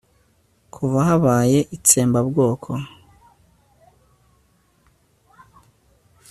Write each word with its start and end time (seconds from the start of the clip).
kuva 0.73 0.99
habaye 1.09 1.59
itsemba 1.77 2.19
bwoko 2.29 2.71